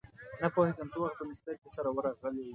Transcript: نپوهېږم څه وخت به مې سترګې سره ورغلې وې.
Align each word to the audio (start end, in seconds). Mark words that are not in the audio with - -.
نپوهېږم 0.41 0.87
څه 0.93 0.97
وخت 1.01 1.15
به 1.19 1.23
مې 1.27 1.35
سترګې 1.39 1.69
سره 1.75 1.89
ورغلې 1.95 2.41
وې. 2.45 2.49